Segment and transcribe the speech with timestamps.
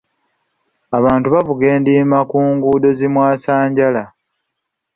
[0.97, 4.03] Abantu bavuga endiima ku nguudo zi mwasanjala.